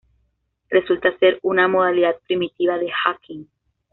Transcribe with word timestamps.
Resulta 0.71 1.15
ser 1.19 1.37
una 1.43 1.67
modalidad 1.67 2.15
primitiva 2.25 2.79
de 2.79 2.89
"hacking". 3.05 3.47